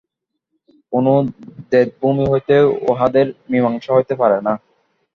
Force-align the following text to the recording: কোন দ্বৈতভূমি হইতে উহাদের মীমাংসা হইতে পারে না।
কোন 0.93 1.05
দ্বৈতভূমি 1.63 2.25
হইতে 2.31 2.55
উহাদের 2.89 3.27
মীমাংসা 3.51 3.91
হইতে 3.97 4.13
পারে 4.21 4.37
না। 4.41 4.53